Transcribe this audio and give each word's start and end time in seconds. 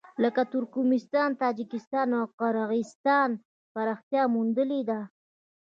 لکه 0.23 0.41
ترکمنستان، 0.53 1.29
تاجکستان 1.43 2.07
او 2.19 2.25
قرغېزستان 2.39 3.29
ته 3.35 3.39
پراختیا 3.73 4.23
موندلې 4.33 4.81
ده. 4.89 4.99